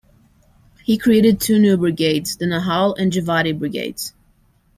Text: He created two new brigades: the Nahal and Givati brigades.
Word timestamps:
He 0.83 0.97
created 0.97 1.39
two 1.39 1.59
new 1.59 1.77
brigades: 1.77 2.35
the 2.37 2.45
Nahal 2.47 2.95
and 2.97 3.13
Givati 3.13 3.55
brigades. 3.59 4.13